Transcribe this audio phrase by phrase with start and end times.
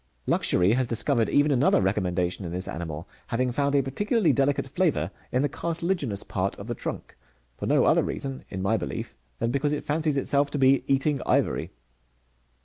[0.25, 5.11] Luxury has discovered even another recommendation in this animal, having found a particularly delicate flavour
[5.31, 7.15] in the cartilaginous part of the trunk,
[7.55, 11.21] for no other reason, in my belief, than because it fancies itself to be eating
[11.27, 11.69] ivory.